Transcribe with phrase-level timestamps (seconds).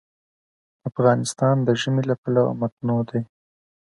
[0.89, 3.21] افغانستان د ژمی له پلوه متنوع دی.